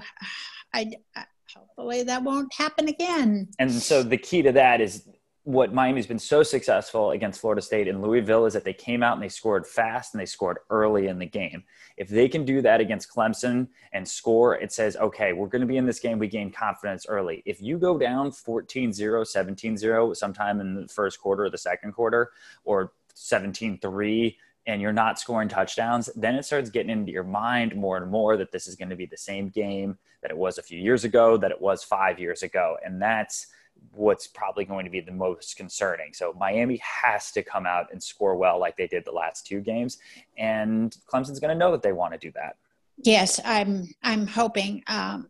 I, 0.73 0.93
I 1.15 1.25
hopefully 1.55 2.03
that 2.05 2.23
won't 2.23 2.53
happen 2.55 2.89
again. 2.89 3.49
And 3.59 3.71
so 3.71 4.03
the 4.03 4.17
key 4.17 4.43
to 4.43 4.53
that 4.53 4.81
is 4.81 5.07
what 5.43 5.73
Miami's 5.73 6.09
been 6.09 6.19
so 6.19 6.43
successful 6.43 7.13
against 7.13 7.41
Florida 7.41 7.63
State 7.63 7.87
and 7.87 8.03
Louisville 8.03 8.47
is 8.47 8.55
that 8.55 8.65
they 8.65 8.73
came 8.73 9.03
out 9.03 9.15
and 9.15 9.23
they 9.23 9.29
scored 9.29 9.65
fast 9.65 10.13
and 10.13 10.21
they 10.21 10.27
scored 10.27 10.59
early 10.71 11.07
in 11.07 11.21
the 11.21 11.27
game. 11.27 11.63
If 11.97 12.09
they 12.09 12.29
can 12.29 12.45
do 12.45 12.61
that 12.63 12.81
against 12.81 13.15
Clemson 13.15 13.69
and 13.93 14.09
score, 14.09 14.57
it 14.57 14.73
says, 14.73 14.97
okay, 14.97 15.33
we're 15.33 15.47
going 15.47 15.61
to 15.61 15.67
be 15.67 15.77
in 15.77 15.87
this 15.87 16.01
game. 16.01 16.19
We 16.19 16.27
gain 16.27 16.51
confidence 16.51 17.07
early. 17.09 17.45
If 17.47 17.63
you 17.63 17.79
go 17.79 17.97
down 17.97 18.33
14 18.33 18.93
0, 18.93 19.23
17 19.23 19.77
0 19.77 20.15
sometime 20.15 20.61
in 20.61 20.75
the 20.75 20.89
first 20.89 21.21
quarter 21.21 21.45
or 21.45 21.51
the 21.51 21.59
second 21.59 21.93
quarter, 21.93 22.33
or 22.65 22.93
17 23.15 23.79
3, 23.79 24.37
and 24.67 24.81
you're 24.83 24.93
not 24.93 25.19
scoring 25.19 25.49
touchdowns, 25.49 26.11
then 26.17 26.35
it 26.35 26.45
starts 26.45 26.71
getting 26.71 26.91
into 26.91 27.13
your 27.13 27.25
mind 27.25 27.75
more 27.77 27.97
and 27.97 28.11
more 28.11 28.37
that 28.37 28.51
this 28.53 28.67
is 28.67 28.75
going 28.75 28.91
to 28.91 28.97
be 28.97 29.07
the 29.07 29.17
same 29.17 29.49
game 29.49 29.97
that 30.23 30.31
it 30.31 30.37
was 30.37 30.59
a 30.59 30.63
few 30.63 30.79
years 30.79 31.05
ago, 31.05 31.37
that 31.37 31.51
it 31.51 31.61
was 31.61 31.85
five 31.85 32.19
years 32.19 32.43
ago. 32.43 32.77
And 32.85 33.01
that's 33.01 33.47
what's 33.93 34.27
probably 34.27 34.65
going 34.65 34.85
to 34.85 34.91
be 34.91 35.01
the 35.01 35.13
most 35.13 35.57
concerning. 35.57 36.13
So 36.13 36.33
Miami 36.39 36.81
has 36.83 37.31
to 37.33 37.43
come 37.43 37.67
out 37.67 37.87
and 37.93 38.03
score 38.03 38.37
well 38.37 38.59
like 38.59 38.77
they 38.77 38.87
did 38.87 39.05
the 39.05 39.13
last 39.13 39.47
two 39.47 39.61
games. 39.61 39.99
And 40.37 40.97
Clemson's 41.07 41.41
going 41.41 41.53
to 41.53 41.59
know 41.59 41.71
that 41.73 41.83
they 41.83 41.93
want 41.93 42.13
to 42.13 42.19
do 42.19 42.33
that. 42.33 42.57
Yes, 42.99 43.41
I'm 43.45 43.95
I'm 44.03 44.27
hoping 44.27 44.83
um, 44.87 45.29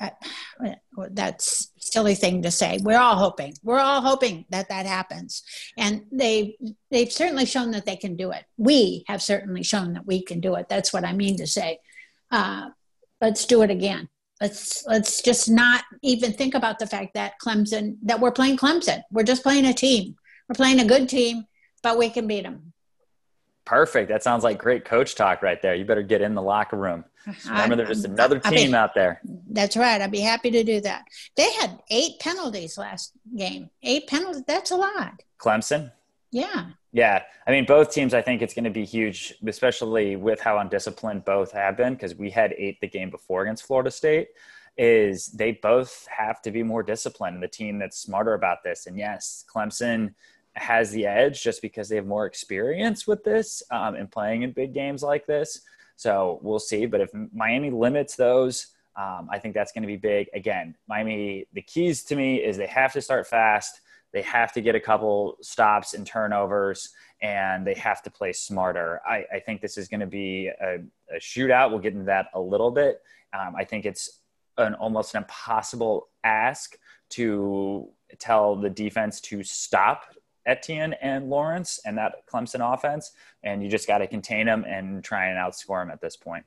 I, 0.00 0.12
that's 1.10 1.72
silly 1.78 2.14
thing 2.14 2.42
to 2.42 2.50
say. 2.50 2.78
We're 2.82 2.98
all 2.98 3.16
hoping. 3.16 3.54
We're 3.62 3.80
all 3.80 4.00
hoping 4.00 4.44
that 4.50 4.68
that 4.68 4.86
happens, 4.86 5.42
and 5.76 6.02
they 6.12 6.56
they've 6.90 7.10
certainly 7.10 7.46
shown 7.46 7.72
that 7.72 7.86
they 7.86 7.96
can 7.96 8.16
do 8.16 8.30
it. 8.30 8.44
We 8.56 9.04
have 9.08 9.22
certainly 9.22 9.62
shown 9.62 9.94
that 9.94 10.06
we 10.06 10.22
can 10.22 10.40
do 10.40 10.54
it. 10.54 10.68
That's 10.68 10.92
what 10.92 11.04
I 11.04 11.12
mean 11.12 11.36
to 11.38 11.46
say. 11.46 11.80
Uh, 12.30 12.68
let's 13.20 13.44
do 13.44 13.62
it 13.62 13.70
again. 13.70 14.08
Let's 14.40 14.84
let's 14.86 15.20
just 15.20 15.50
not 15.50 15.82
even 16.02 16.32
think 16.32 16.54
about 16.54 16.78
the 16.78 16.86
fact 16.86 17.14
that 17.14 17.34
Clemson 17.44 17.96
that 18.02 18.20
we're 18.20 18.32
playing 18.32 18.56
Clemson. 18.56 19.02
We're 19.10 19.24
just 19.24 19.42
playing 19.42 19.66
a 19.66 19.74
team. 19.74 20.14
We're 20.48 20.54
playing 20.54 20.80
a 20.80 20.84
good 20.84 21.08
team, 21.08 21.44
but 21.82 21.98
we 21.98 22.08
can 22.08 22.26
beat 22.26 22.44
them. 22.44 22.72
Perfect. 23.68 24.08
That 24.08 24.22
sounds 24.22 24.44
like 24.44 24.56
great 24.56 24.86
coach 24.86 25.14
talk 25.14 25.42
right 25.42 25.60
there. 25.60 25.74
You 25.74 25.84
better 25.84 26.02
get 26.02 26.22
in 26.22 26.34
the 26.34 26.40
locker 26.40 26.78
room. 26.78 27.04
Remember, 27.46 27.76
there's 27.76 27.88
just 27.88 28.06
another 28.06 28.38
team 28.38 28.70
be, 28.70 28.74
out 28.74 28.94
there. 28.94 29.20
That's 29.50 29.76
right. 29.76 30.00
I'd 30.00 30.10
be 30.10 30.20
happy 30.20 30.50
to 30.50 30.64
do 30.64 30.80
that. 30.80 31.04
They 31.36 31.52
had 31.52 31.78
eight 31.90 32.18
penalties 32.18 32.78
last 32.78 33.12
game. 33.36 33.68
Eight 33.82 34.06
penalties. 34.06 34.42
That's 34.46 34.70
a 34.70 34.76
lot. 34.76 35.22
Clemson. 35.38 35.92
Yeah. 36.30 36.70
Yeah. 36.92 37.22
I 37.46 37.50
mean, 37.50 37.66
both 37.66 37.92
teams, 37.92 38.14
I 38.14 38.22
think 38.22 38.40
it's 38.40 38.54
going 38.54 38.64
to 38.64 38.70
be 38.70 38.86
huge, 38.86 39.34
especially 39.46 40.16
with 40.16 40.40
how 40.40 40.56
undisciplined 40.56 41.26
both 41.26 41.52
have 41.52 41.76
been, 41.76 41.92
because 41.92 42.14
we 42.14 42.30
had 42.30 42.54
eight 42.56 42.80
the 42.80 42.88
game 42.88 43.10
before 43.10 43.42
against 43.42 43.66
Florida 43.66 43.90
State. 43.90 44.28
Is 44.78 45.26
they 45.26 45.52
both 45.52 46.06
have 46.08 46.40
to 46.40 46.50
be 46.50 46.62
more 46.62 46.82
disciplined. 46.82 47.34
In 47.34 47.40
the 47.42 47.48
team 47.48 47.78
that's 47.78 47.98
smarter 47.98 48.32
about 48.32 48.62
this. 48.64 48.86
And 48.86 48.96
yes, 48.96 49.44
Clemson 49.54 50.14
has 50.60 50.90
the 50.90 51.06
edge 51.06 51.42
just 51.42 51.62
because 51.62 51.88
they 51.88 51.96
have 51.96 52.06
more 52.06 52.26
experience 52.26 53.06
with 53.06 53.24
this 53.24 53.62
um, 53.70 53.94
and 53.94 54.10
playing 54.10 54.42
in 54.42 54.52
big 54.52 54.72
games 54.72 55.02
like 55.02 55.26
this. 55.26 55.62
So 55.96 56.38
we'll 56.42 56.58
see. 56.58 56.86
But 56.86 57.00
if 57.00 57.10
Miami 57.32 57.70
limits 57.70 58.14
those, 58.14 58.68
um, 58.96 59.28
I 59.30 59.38
think 59.38 59.54
that's 59.54 59.72
going 59.72 59.82
to 59.82 59.88
be 59.88 59.96
big. 59.96 60.28
Again, 60.34 60.76
Miami, 60.88 61.46
the 61.52 61.62
keys 61.62 62.02
to 62.04 62.16
me 62.16 62.36
is 62.36 62.56
they 62.56 62.66
have 62.66 62.92
to 62.94 63.00
start 63.00 63.26
fast. 63.26 63.80
They 64.12 64.22
have 64.22 64.52
to 64.54 64.60
get 64.60 64.74
a 64.74 64.80
couple 64.80 65.36
stops 65.40 65.94
and 65.94 66.06
turnovers, 66.06 66.90
and 67.20 67.66
they 67.66 67.74
have 67.74 68.02
to 68.02 68.10
play 68.10 68.32
smarter. 68.32 69.00
I, 69.06 69.24
I 69.34 69.40
think 69.40 69.60
this 69.60 69.76
is 69.76 69.88
going 69.88 70.00
to 70.00 70.06
be 70.06 70.48
a, 70.48 70.78
a, 71.14 71.18
shootout. 71.18 71.70
We'll 71.70 71.80
get 71.80 71.92
into 71.92 72.06
that 72.06 72.26
a 72.34 72.40
little 72.40 72.70
bit. 72.70 73.02
Um, 73.32 73.54
I 73.56 73.64
think 73.64 73.84
it's 73.84 74.20
an 74.56 74.74
almost 74.74 75.14
an 75.14 75.22
impossible 75.22 76.08
ask 76.24 76.78
to 77.10 77.88
tell 78.18 78.56
the 78.56 78.70
defense 78.70 79.20
to 79.20 79.42
stop 79.42 80.04
Etienne 80.48 80.94
and 80.94 81.28
Lawrence 81.28 81.78
and 81.84 81.96
that 81.98 82.26
Clemson 82.26 82.74
offense, 82.74 83.12
and 83.44 83.62
you 83.62 83.68
just 83.68 83.86
got 83.86 83.98
to 83.98 84.06
contain 84.06 84.46
them 84.46 84.64
and 84.66 85.04
try 85.04 85.26
and 85.26 85.38
outscore 85.38 85.82
them 85.82 85.90
at 85.90 86.00
this 86.00 86.16
point. 86.16 86.44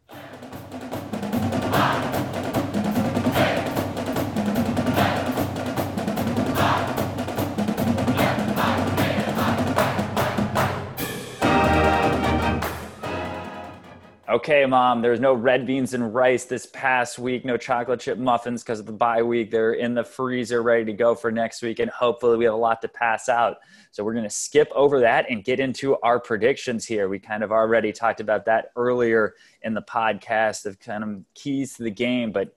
Okay, 14.31 14.65
mom, 14.65 15.01
there's 15.01 15.19
no 15.19 15.33
red 15.33 15.67
beans 15.67 15.93
and 15.93 16.13
rice 16.13 16.45
this 16.45 16.65
past 16.65 17.19
week, 17.19 17.43
no 17.43 17.57
chocolate 17.57 17.99
chip 17.99 18.17
muffins 18.17 18.63
because 18.63 18.79
of 18.79 18.85
the 18.85 18.91
bye 18.93 19.21
week. 19.21 19.51
They're 19.51 19.73
in 19.73 19.93
the 19.93 20.03
freezer 20.03 20.63
ready 20.63 20.85
to 20.85 20.93
go 20.93 21.15
for 21.15 21.31
next 21.31 21.61
week, 21.61 21.79
and 21.79 21.91
hopefully 21.91 22.37
we 22.37 22.45
have 22.45 22.53
a 22.53 22.57
lot 22.57 22.81
to 22.83 22.87
pass 22.87 23.27
out. 23.27 23.57
So 23.91 24.05
we're 24.05 24.13
going 24.13 24.23
to 24.23 24.29
skip 24.29 24.71
over 24.73 25.01
that 25.01 25.29
and 25.29 25.43
get 25.43 25.59
into 25.59 25.97
our 26.01 26.19
predictions 26.19 26.85
here. 26.85 27.09
We 27.09 27.19
kind 27.19 27.43
of 27.43 27.51
already 27.51 27.91
talked 27.91 28.21
about 28.21 28.45
that 28.45 28.71
earlier 28.77 29.35
in 29.63 29.73
the 29.73 29.81
podcast 29.81 30.65
of 30.65 30.79
kind 30.79 31.03
of 31.03 31.23
keys 31.33 31.75
to 31.75 31.83
the 31.83 31.91
game, 31.91 32.31
but 32.31 32.55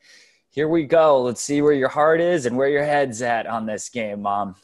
here 0.50 0.68
we 0.68 0.84
go. 0.84 1.20
Let's 1.20 1.42
see 1.42 1.60
where 1.60 1.72
your 1.72 1.88
heart 1.88 2.20
is 2.20 2.46
and 2.46 2.56
where 2.56 2.68
your 2.68 2.84
head's 2.84 3.20
at 3.20 3.48
on 3.48 3.66
this 3.66 3.88
game, 3.88 4.22
mom. 4.22 4.54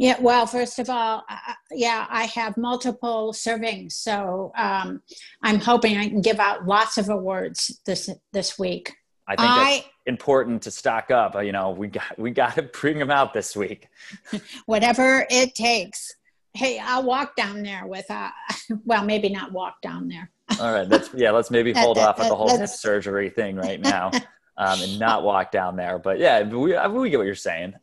Yeah, 0.00 0.18
well, 0.18 0.46
first 0.46 0.78
of 0.78 0.88
all, 0.88 1.26
uh, 1.28 1.52
yeah, 1.72 2.06
I 2.08 2.24
have 2.24 2.56
multiple 2.56 3.34
servings, 3.34 3.92
so 3.92 4.50
um, 4.56 5.02
I'm 5.42 5.60
hoping 5.60 5.98
I 5.98 6.08
can 6.08 6.22
give 6.22 6.40
out 6.40 6.66
lots 6.66 6.96
of 6.96 7.10
awards 7.10 7.82
this 7.84 8.08
this 8.32 8.58
week. 8.58 8.94
I 9.28 9.36
think 9.36 9.50
I, 9.50 9.74
that's 9.74 9.88
important 10.06 10.62
to 10.62 10.70
stock 10.70 11.10
up. 11.10 11.34
You 11.44 11.52
know, 11.52 11.72
we 11.72 11.88
got 11.88 12.18
we 12.18 12.30
got 12.30 12.54
to 12.54 12.62
bring 12.80 12.98
them 12.98 13.10
out 13.10 13.34
this 13.34 13.54
week. 13.54 13.88
Whatever 14.64 15.26
it 15.28 15.54
takes. 15.54 16.14
Hey, 16.54 16.78
I'll 16.78 17.02
walk 17.02 17.36
down 17.36 17.62
there 17.62 17.86
with 17.86 18.10
uh 18.10 18.30
well, 18.86 19.04
maybe 19.04 19.28
not 19.28 19.52
walk 19.52 19.82
down 19.82 20.08
there. 20.08 20.30
All 20.58 20.72
right, 20.72 20.88
let's 20.88 21.10
yeah, 21.14 21.30
let's 21.30 21.50
maybe 21.50 21.74
hold 21.74 21.98
that, 21.98 22.08
off 22.08 22.16
that, 22.16 22.22
with 22.22 22.28
the 22.30 22.36
whole 22.36 22.56
hip 22.56 22.70
surgery 22.70 23.28
thing 23.28 23.56
right 23.56 23.78
now, 23.78 24.12
um, 24.56 24.80
and 24.80 24.98
not 24.98 25.24
walk 25.24 25.52
down 25.52 25.76
there. 25.76 25.98
But 25.98 26.18
yeah, 26.18 26.42
we 26.42 26.74
we 26.88 27.10
get 27.10 27.18
what 27.18 27.26
you're 27.26 27.34
saying. 27.34 27.74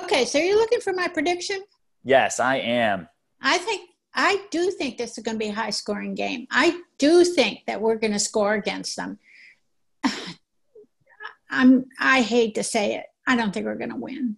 Okay, 0.00 0.24
so 0.24 0.38
you're 0.38 0.56
looking 0.56 0.80
for 0.80 0.92
my 0.92 1.08
prediction? 1.08 1.62
Yes, 2.04 2.40
I 2.40 2.56
am. 2.56 3.08
I 3.40 3.58
think 3.58 3.90
I 4.14 4.44
do 4.50 4.70
think 4.70 4.98
this 4.98 5.16
is 5.16 5.24
going 5.24 5.36
to 5.36 5.44
be 5.44 5.50
a 5.50 5.54
high 5.54 5.70
scoring 5.70 6.14
game. 6.14 6.46
I 6.50 6.80
do 6.98 7.24
think 7.24 7.64
that 7.66 7.80
we're 7.80 7.96
going 7.96 8.12
to 8.12 8.18
score 8.18 8.54
against 8.54 8.96
them. 8.96 9.18
I'm 11.50 11.86
I 11.98 12.22
hate 12.22 12.54
to 12.56 12.62
say 12.62 12.96
it. 12.96 13.06
I 13.26 13.36
don't 13.36 13.52
think 13.52 13.66
we're 13.66 13.76
going 13.76 13.90
to 13.90 13.96
win. 13.96 14.36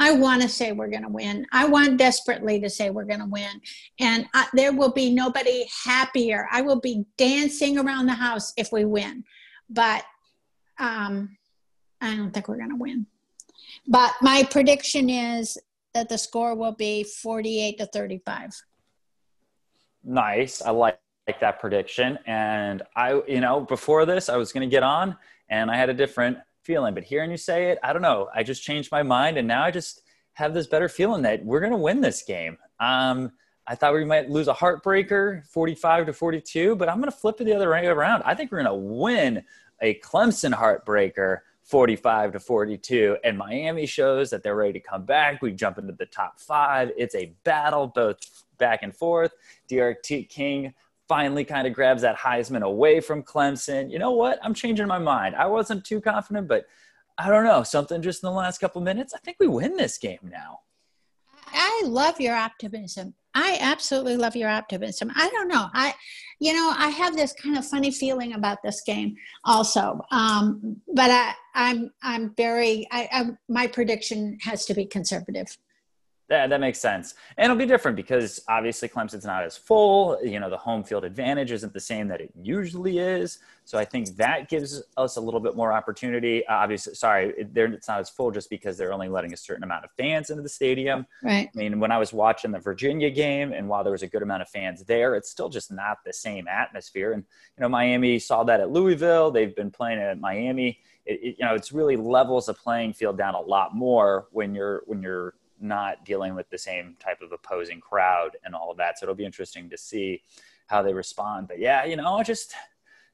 I 0.00 0.12
want 0.12 0.40
to 0.40 0.48
say 0.48 0.72
we're 0.72 0.88
going 0.88 1.02
to 1.02 1.10
win. 1.10 1.46
I 1.52 1.66
want 1.66 1.98
desperately 1.98 2.58
to 2.60 2.70
say 2.70 2.88
we're 2.88 3.04
going 3.04 3.20
to 3.20 3.26
win. 3.26 3.60
And 4.00 4.26
I, 4.32 4.46
there 4.54 4.72
will 4.72 4.92
be 4.92 5.12
nobody 5.12 5.66
happier. 5.84 6.48
I 6.50 6.62
will 6.62 6.80
be 6.80 7.04
dancing 7.18 7.78
around 7.78 8.06
the 8.06 8.14
house 8.14 8.54
if 8.56 8.72
we 8.72 8.86
win. 8.86 9.24
But 9.68 10.02
um, 10.78 11.36
I 12.00 12.16
don't 12.16 12.32
think 12.32 12.48
we're 12.48 12.56
going 12.56 12.70
to 12.70 12.76
win. 12.76 13.06
But 13.86 14.12
my 14.20 14.46
prediction 14.50 15.10
is 15.10 15.58
that 15.94 16.08
the 16.08 16.18
score 16.18 16.54
will 16.54 16.72
be 16.72 17.04
48 17.04 17.78
to 17.78 17.86
35. 17.86 18.50
Nice. 20.04 20.62
I 20.62 20.70
like, 20.70 20.98
like 21.26 21.40
that 21.40 21.60
prediction. 21.60 22.18
And 22.26 22.82
I, 22.96 23.20
you 23.28 23.40
know, 23.40 23.60
before 23.60 24.06
this, 24.06 24.28
I 24.28 24.36
was 24.36 24.52
going 24.52 24.68
to 24.68 24.72
get 24.72 24.82
on 24.82 25.16
and 25.48 25.70
I 25.70 25.76
had 25.76 25.90
a 25.90 25.94
different 25.94 26.38
feeling. 26.62 26.94
But 26.94 27.04
hearing 27.04 27.30
you 27.30 27.36
say 27.36 27.70
it, 27.70 27.78
I 27.82 27.92
don't 27.92 28.02
know. 28.02 28.28
I 28.34 28.42
just 28.42 28.62
changed 28.62 28.90
my 28.90 29.02
mind. 29.02 29.36
And 29.36 29.46
now 29.46 29.64
I 29.64 29.70
just 29.70 30.02
have 30.34 30.54
this 30.54 30.66
better 30.66 30.88
feeling 30.88 31.22
that 31.22 31.44
we're 31.44 31.60
going 31.60 31.72
to 31.72 31.78
win 31.78 32.00
this 32.00 32.22
game. 32.22 32.56
Um, 32.78 33.32
I 33.66 33.74
thought 33.74 33.94
we 33.94 34.04
might 34.04 34.30
lose 34.30 34.48
a 34.48 34.54
heartbreaker, 34.54 35.46
45 35.46 36.06
to 36.06 36.12
42, 36.12 36.76
but 36.76 36.88
I'm 36.88 36.96
going 36.96 37.10
to 37.10 37.16
flip 37.16 37.40
it 37.40 37.44
the 37.44 37.54
other 37.54 37.70
way 37.70 37.86
around. 37.86 38.22
I 38.24 38.34
think 38.34 38.50
we're 38.50 38.62
going 38.62 38.72
to 38.72 38.74
win 38.74 39.44
a 39.80 39.94
Clemson 40.00 40.52
heartbreaker 40.52 41.38
45 41.70 42.32
to 42.32 42.40
42. 42.40 43.18
And 43.22 43.38
Miami 43.38 43.86
shows 43.86 44.30
that 44.30 44.42
they're 44.42 44.56
ready 44.56 44.72
to 44.74 44.80
come 44.80 45.04
back. 45.04 45.40
We 45.40 45.52
jump 45.52 45.78
into 45.78 45.92
the 45.92 46.06
top 46.06 46.40
five. 46.40 46.90
It's 46.96 47.14
a 47.14 47.32
battle, 47.44 47.86
both 47.86 48.18
back 48.58 48.82
and 48.82 48.94
forth. 48.94 49.32
D'Eriq 49.68 50.02
T. 50.02 50.24
King 50.24 50.74
finally 51.08 51.44
kind 51.44 51.66
of 51.66 51.72
grabs 51.72 52.02
that 52.02 52.18
Heisman 52.18 52.62
away 52.62 53.00
from 53.00 53.22
Clemson. 53.22 53.90
You 53.90 53.98
know 53.98 54.12
what? 54.12 54.38
I'm 54.42 54.54
changing 54.54 54.86
my 54.88 54.98
mind. 54.98 55.36
I 55.36 55.46
wasn't 55.46 55.84
too 55.84 56.00
confident, 56.00 56.48
but 56.48 56.66
I 57.18 57.28
don't 57.28 57.44
know. 57.44 57.62
Something 57.62 58.02
just 58.02 58.22
in 58.22 58.28
the 58.28 58.32
last 58.32 58.58
couple 58.58 58.80
minutes. 58.80 59.14
I 59.14 59.18
think 59.18 59.36
we 59.38 59.46
win 59.46 59.76
this 59.76 59.96
game 59.98 60.20
now. 60.22 60.60
I 61.52 61.82
love 61.84 62.20
your 62.20 62.34
optimism. 62.34 63.14
I 63.34 63.58
absolutely 63.60 64.16
love 64.16 64.36
your 64.36 64.48
optimism. 64.48 65.10
I 65.14 65.28
don't 65.30 65.48
know. 65.48 65.68
I, 65.72 65.94
you 66.40 66.52
know, 66.52 66.72
I 66.76 66.88
have 66.88 67.16
this 67.16 67.32
kind 67.32 67.56
of 67.56 67.66
funny 67.66 67.90
feeling 67.90 68.32
about 68.32 68.62
this 68.62 68.82
game 68.84 69.14
also. 69.44 70.00
Um, 70.10 70.80
but 70.94 71.10
I, 71.10 71.34
I'm, 71.54 71.90
I'm 72.02 72.34
very, 72.36 72.86
I, 72.90 73.08
I, 73.12 73.30
my 73.48 73.66
prediction 73.66 74.38
has 74.42 74.64
to 74.66 74.74
be 74.74 74.86
conservative. 74.86 75.56
That, 76.30 76.48
that 76.50 76.60
makes 76.60 76.78
sense. 76.78 77.14
And 77.36 77.46
it'll 77.46 77.58
be 77.58 77.66
different 77.66 77.96
because 77.96 78.40
obviously 78.46 78.88
Clemson's 78.88 79.24
not 79.24 79.42
as 79.42 79.56
full. 79.56 80.16
You 80.24 80.38
know, 80.38 80.48
the 80.48 80.56
home 80.56 80.84
field 80.84 81.04
advantage 81.04 81.50
isn't 81.50 81.72
the 81.72 81.80
same 81.80 82.06
that 82.06 82.20
it 82.20 82.30
usually 82.40 82.98
is. 82.98 83.40
So 83.64 83.78
I 83.78 83.84
think 83.84 84.16
that 84.16 84.48
gives 84.48 84.80
us 84.96 85.16
a 85.16 85.20
little 85.20 85.40
bit 85.40 85.56
more 85.56 85.72
opportunity. 85.72 86.46
Uh, 86.46 86.54
obviously, 86.54 86.94
sorry, 86.94 87.34
it, 87.36 87.50
it's 87.56 87.88
not 87.88 87.98
as 87.98 88.08
full 88.08 88.30
just 88.30 88.48
because 88.48 88.78
they're 88.78 88.92
only 88.92 89.08
letting 89.08 89.32
a 89.32 89.36
certain 89.36 89.64
amount 89.64 89.84
of 89.84 89.90
fans 89.98 90.30
into 90.30 90.42
the 90.42 90.48
stadium. 90.48 91.04
Right. 91.20 91.50
I 91.52 91.58
mean, 91.58 91.80
when 91.80 91.90
I 91.90 91.98
was 91.98 92.12
watching 92.12 92.52
the 92.52 92.60
Virginia 92.60 93.10
game, 93.10 93.52
and 93.52 93.68
while 93.68 93.82
there 93.82 93.92
was 93.92 94.04
a 94.04 94.08
good 94.08 94.22
amount 94.22 94.42
of 94.42 94.48
fans 94.48 94.84
there, 94.84 95.16
it's 95.16 95.30
still 95.30 95.48
just 95.48 95.72
not 95.72 95.98
the 96.06 96.12
same 96.12 96.46
atmosphere. 96.46 97.12
And, 97.12 97.24
you 97.58 97.62
know, 97.62 97.68
Miami 97.68 98.20
saw 98.20 98.44
that 98.44 98.60
at 98.60 98.70
Louisville. 98.70 99.32
They've 99.32 99.54
been 99.54 99.72
playing 99.72 99.98
at 99.98 100.20
Miami. 100.20 100.78
It, 101.06 101.20
it, 101.22 101.36
you 101.40 101.44
know, 101.44 101.54
it's 101.54 101.72
really 101.72 101.96
levels 101.96 102.46
the 102.46 102.54
playing 102.54 102.92
field 102.92 103.18
down 103.18 103.34
a 103.34 103.40
lot 103.40 103.74
more 103.74 104.28
when 104.30 104.54
you're 104.54 104.82
when 104.86 105.02
you're 105.02 105.34
not 105.60 106.04
dealing 106.04 106.34
with 106.34 106.48
the 106.50 106.58
same 106.58 106.96
type 106.98 107.20
of 107.22 107.32
opposing 107.32 107.80
crowd 107.80 108.36
and 108.44 108.54
all 108.54 108.70
of 108.70 108.78
that. 108.78 108.98
So 108.98 109.04
it'll 109.04 109.14
be 109.14 109.24
interesting 109.24 109.68
to 109.70 109.78
see 109.78 110.22
how 110.66 110.82
they 110.82 110.92
respond. 110.92 111.48
But 111.48 111.58
yeah, 111.58 111.84
you 111.84 111.96
know, 111.96 112.22
just 112.22 112.54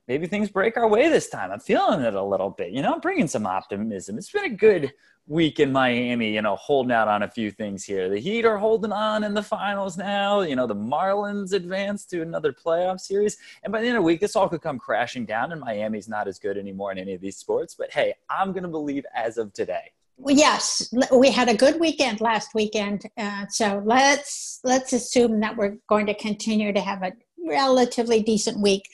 maybe 0.09 0.27
things 0.27 0.51
break 0.51 0.77
our 0.77 0.89
way 0.89 1.09
this 1.09 1.29
time. 1.29 1.51
I'm 1.51 1.61
feeling 1.61 2.03
it 2.03 2.15
a 2.15 2.23
little 2.23 2.51
bit. 2.51 2.73
You 2.73 2.83
know, 2.83 2.93
I'm 2.93 3.01
bringing 3.01 3.29
some 3.29 3.47
optimism. 3.47 4.19
It's 4.19 4.31
been 4.31 4.45
a 4.45 4.57
good 4.57 4.93
week 5.29 5.59
in 5.59 5.73
Miami, 5.73 6.33
you 6.33 6.43
know, 6.43 6.55
holding 6.55 6.93
out 6.93 7.09
on 7.09 7.25
a 7.25 7.29
few 7.29 7.51
things 7.51 7.83
here. 7.83 8.09
The 8.09 8.21
Heat 8.21 8.45
are 8.45 8.59
holding 8.59 8.93
on 8.93 9.25
in 9.25 9.35
the 9.35 9.43
finals 9.43 9.97
now. 9.97 10.43
You 10.43 10.55
know, 10.55 10.69
the 10.69 10.77
Marlins 10.77 11.53
advanced 11.53 12.11
to 12.11 12.23
another 12.23 12.53
playoff 12.53 13.01
series. 13.01 13.37
And 13.65 13.73
by 13.73 13.81
the 13.81 13.89
end 13.89 13.97
of 13.97 14.03
the 14.03 14.07
week, 14.07 14.21
this 14.21 14.37
all 14.37 14.49
could 14.49 14.63
come 14.63 14.79
crashing 14.79 15.27
down, 15.27 15.51
and 15.51 15.61
Miami's 15.61 16.09
not 16.09 16.29
as 16.29 16.39
good 16.39 16.57
anymore 16.57 16.93
in 16.93 16.99
any 16.99 17.15
of 17.15 17.21
these 17.21 17.37
sports. 17.37 17.75
But 17.75 17.93
hey, 17.93 18.15
I'm 18.31 18.53
going 18.53 18.63
to 18.63 18.69
believe 18.69 19.05
as 19.15 19.37
of 19.37 19.53
today 19.53 19.93
yes, 20.27 20.93
we 21.13 21.31
had 21.31 21.49
a 21.49 21.55
good 21.55 21.79
weekend 21.81 22.21
last 22.21 22.55
weekend, 22.55 23.03
uh, 23.17 23.47
so 23.49 23.83
let's 23.85 24.61
let's 24.65 24.93
assume 24.93 25.41
that 25.41 25.57
we're 25.57 25.77
going 25.89 26.07
to 26.07 26.15
continue 26.15 26.73
to 26.73 26.81
have 26.81 27.03
a 27.03 27.13
relatively 27.47 28.23
decent 28.23 28.61
week. 28.61 28.89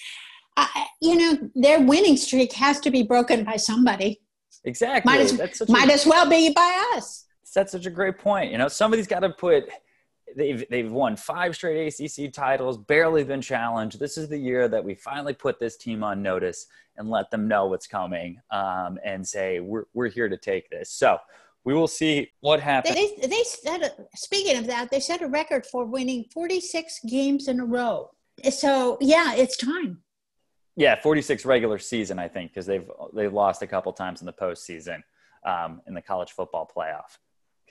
Uh, 0.57 0.67
you 1.00 1.17
know, 1.17 1.50
their 1.55 1.81
winning 1.81 2.17
streak 2.17 2.52
has 2.52 2.79
to 2.81 2.91
be 2.91 3.02
broken 3.02 3.45
by 3.45 3.57
somebody. 3.57 4.21
Exactly. 4.64 5.11
Might 5.11 5.21
as, 5.21 5.69
might 5.69 5.88
a, 5.88 5.93
as 5.93 6.07
well 6.07 6.29
be 6.29 6.52
by 6.52 6.93
us. 6.95 7.26
That's 7.55 7.73
such 7.73 7.87
a 7.87 7.91
great 7.91 8.19
point. 8.19 8.52
You 8.52 8.59
know, 8.59 8.69
somebody's 8.69 9.07
got 9.07 9.21
to 9.21 9.31
put. 9.31 9.64
They've 10.37 10.65
they've 10.71 10.91
won 10.91 11.17
five 11.17 11.55
straight 11.55 11.89
ACC 11.89 12.33
titles, 12.33 12.79
barely 12.79 13.25
been 13.25 13.41
challenged. 13.41 13.99
This 13.99 14.17
is 14.17 14.29
the 14.29 14.39
year 14.39 14.69
that 14.69 14.85
we 14.85 14.95
finally 14.95 15.35
put 15.35 15.59
this 15.59 15.77
team 15.77 16.03
on 16.03 16.23
notice 16.23 16.67
and 16.97 17.09
let 17.09 17.31
them 17.31 17.49
know 17.49 17.67
what's 17.67 17.87
coming, 17.87 18.41
um, 18.51 18.99
and 19.05 19.27
say 19.27 19.61
we're 19.61 19.85
we're 19.95 20.09
here 20.09 20.29
to 20.29 20.37
take 20.37 20.71
this. 20.71 20.91
So 20.91 21.19
we 21.65 21.75
will 21.75 21.89
see 21.89 22.33
what 22.41 22.61
happens. 22.61 22.95
They, 22.95 23.27
they 23.27 23.43
set 23.45 23.83
a, 23.83 23.93
speaking 24.17 24.59
of 24.59 24.67
that, 24.67 24.91
they 24.91 25.01
set 25.01 25.23
a 25.23 25.29
record 25.29 25.65
for 25.65 25.85
winning 25.85 26.25
46 26.33 27.01
games 27.09 27.49
in 27.49 27.61
a 27.61 27.65
row. 27.65 28.11
So 28.51 28.99
yeah, 29.01 29.35
it's 29.35 29.57
time. 29.57 30.03
Yeah, 30.75 31.01
46 31.01 31.45
regular 31.45 31.79
season, 31.79 32.19
I 32.19 32.29
think, 32.29 32.51
because 32.51 32.67
they've 32.67 32.89
they've 33.15 33.33
lost 33.33 33.62
a 33.62 33.67
couple 33.67 33.93
times 33.93 34.21
in 34.21 34.27
the 34.27 34.33
postseason 34.33 35.03
um, 35.45 35.83
in 35.87 35.95
the 35.95 36.03
college 36.03 36.33
football 36.33 36.71
playoff 36.75 37.19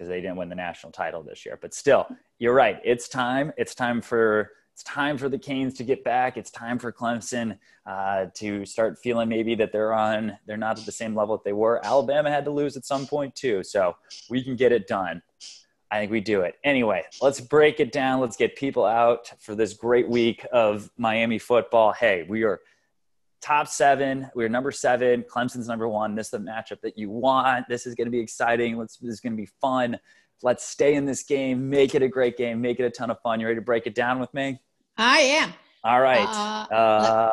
because 0.01 0.09
they 0.09 0.19
didn't 0.19 0.35
win 0.35 0.49
the 0.49 0.55
national 0.55 0.91
title 0.91 1.21
this 1.21 1.45
year. 1.45 1.59
But 1.61 1.75
still, 1.75 2.07
you're 2.39 2.55
right. 2.55 2.79
It's 2.83 3.07
time. 3.07 3.53
It's 3.55 3.75
time 3.75 4.01
for 4.01 4.49
it's 4.73 4.81
time 4.81 5.15
for 5.15 5.29
the 5.29 5.37
Canes 5.37 5.75
to 5.75 5.83
get 5.83 6.03
back. 6.03 6.37
It's 6.37 6.49
time 6.49 6.79
for 6.79 6.91
Clemson 6.91 7.59
uh, 7.85 8.27
to 8.35 8.65
start 8.65 8.97
feeling 8.97 9.29
maybe 9.29 9.53
that 9.53 9.71
they're 9.71 9.93
on 9.93 10.35
they're 10.47 10.57
not 10.57 10.79
at 10.79 10.87
the 10.87 10.91
same 10.91 11.15
level 11.15 11.37
that 11.37 11.43
they 11.43 11.53
were. 11.53 11.85
Alabama 11.85 12.31
had 12.31 12.45
to 12.45 12.51
lose 12.51 12.75
at 12.75 12.83
some 12.83 13.05
point 13.05 13.35
too, 13.35 13.61
so 13.61 13.95
we 14.27 14.43
can 14.43 14.55
get 14.55 14.71
it 14.71 14.87
done. 14.87 15.21
I 15.91 15.99
think 15.99 16.11
we 16.11 16.19
do 16.19 16.41
it. 16.41 16.55
Anyway, 16.63 17.03
let's 17.21 17.39
break 17.39 17.79
it 17.79 17.91
down. 17.91 18.21
Let's 18.21 18.37
get 18.37 18.55
people 18.55 18.85
out 18.85 19.31
for 19.39 19.53
this 19.53 19.73
great 19.73 20.09
week 20.09 20.43
of 20.51 20.89
Miami 20.97 21.37
football. 21.37 21.91
Hey, 21.91 22.25
we 22.27 22.41
are 22.41 22.61
top 23.41 23.67
seven. 23.67 24.29
We're 24.35 24.49
number 24.49 24.71
seven. 24.71 25.23
Clemson's 25.23 25.67
number 25.67 25.87
one. 25.87 26.15
This 26.15 26.27
is 26.27 26.31
the 26.31 26.39
matchup 26.39 26.81
that 26.81 26.97
you 26.97 27.09
want. 27.09 27.67
This 27.67 27.85
is 27.85 27.95
going 27.95 28.05
to 28.05 28.11
be 28.11 28.19
exciting. 28.19 28.77
Let's, 28.77 28.97
this 28.97 29.13
is 29.13 29.19
going 29.19 29.33
to 29.33 29.37
be 29.37 29.49
fun. 29.59 29.99
Let's 30.43 30.65
stay 30.65 30.95
in 30.95 31.05
this 31.05 31.23
game. 31.23 31.69
Make 31.69 31.93
it 31.93 32.01
a 32.01 32.07
great 32.07 32.37
game. 32.37 32.61
Make 32.61 32.79
it 32.79 32.83
a 32.83 32.89
ton 32.89 33.11
of 33.11 33.19
fun. 33.21 33.39
You 33.39 33.47
ready 33.47 33.59
to 33.59 33.61
break 33.61 33.85
it 33.85 33.93
down 33.93 34.19
with 34.19 34.33
me? 34.33 34.59
I 34.97 35.19
am. 35.19 35.53
All 35.83 36.01
right. 36.01 36.67
Uh, 36.71 36.73
uh, 36.73 37.31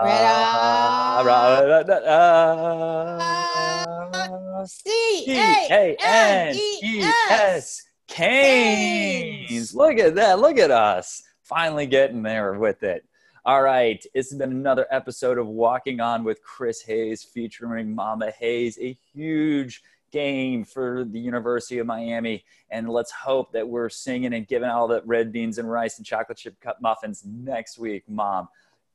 C 4.66 5.24
A 5.70 5.96
N 6.00 6.56
E 6.56 7.02
S. 7.30 7.82
Canes. 8.08 9.74
Look 9.74 9.98
at 9.98 10.14
that. 10.16 10.38
Look 10.38 10.58
at 10.58 10.70
us. 10.70 11.22
Finally 11.44 11.86
getting 11.86 12.22
there 12.22 12.58
with 12.58 12.82
it. 12.82 13.07
All 13.48 13.62
right, 13.62 14.04
it's 14.12 14.34
been 14.34 14.52
another 14.52 14.86
episode 14.90 15.38
of 15.38 15.46
Walking 15.46 16.00
On 16.00 16.22
with 16.22 16.42
Chris 16.42 16.82
Hayes 16.82 17.24
featuring 17.24 17.94
Mama 17.94 18.30
Hayes, 18.30 18.78
a 18.78 18.94
huge 19.14 19.82
game 20.12 20.66
for 20.66 21.06
the 21.08 21.18
University 21.18 21.78
of 21.78 21.86
Miami. 21.86 22.44
And 22.68 22.90
let's 22.90 23.10
hope 23.10 23.52
that 23.52 23.66
we're 23.66 23.88
singing 23.88 24.34
and 24.34 24.46
giving 24.46 24.68
all 24.68 24.86
the 24.86 25.00
red 25.06 25.32
beans 25.32 25.56
and 25.56 25.70
rice 25.70 25.96
and 25.96 26.04
chocolate 26.04 26.36
chip 26.36 26.60
cup 26.60 26.82
muffins 26.82 27.24
next 27.24 27.78
week, 27.78 28.04
Mom. 28.06 28.48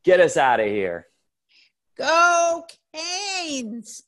Get 0.04 0.20
us 0.20 0.38
out 0.38 0.60
of 0.60 0.68
here. 0.68 1.08
Go 1.98 2.64
Canes! 2.94 4.04